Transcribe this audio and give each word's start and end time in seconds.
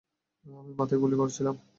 আমি 0.45 0.71
মাথায় 0.79 0.99
গুলি 1.01 1.15
করেছিলাম। 1.17 1.55